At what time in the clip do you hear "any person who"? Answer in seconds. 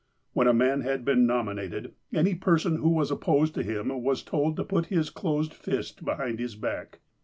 2.11-2.89